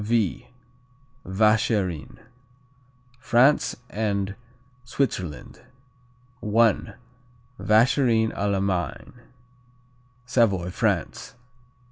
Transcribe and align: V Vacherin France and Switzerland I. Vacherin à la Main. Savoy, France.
V 0.03 0.47
Vacherin 1.27 2.17
France 3.19 3.75
and 3.87 4.33
Switzerland 4.83 5.61
I. 6.41 6.93
Vacherin 7.59 8.31
à 8.35 8.51
la 8.51 8.59
Main. 8.59 9.13
Savoy, 10.25 10.71
France. 10.71 11.35